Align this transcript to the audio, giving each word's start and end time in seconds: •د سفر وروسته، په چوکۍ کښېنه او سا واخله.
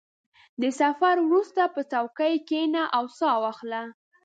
•د 0.61 0.63
سفر 0.79 1.15
وروسته، 1.27 1.61
په 1.73 1.81
چوکۍ 1.91 2.33
کښېنه 2.47 2.83
او 2.97 3.03
سا 3.17 3.31
واخله. 3.43 3.81